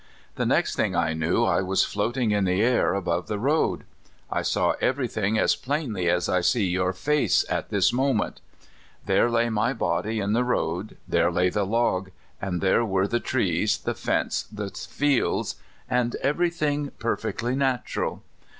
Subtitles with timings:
[0.33, 3.83] The next thing I knew I was float ing in the air above the road.
[4.31, 8.41] I saw every thing as plainly as I see your face at this moment.
[9.05, 12.09] There lay my body in the road, there lay the log,
[12.41, 18.23] and there were the trees, the fence, the fields, and every thing, perfectly natural.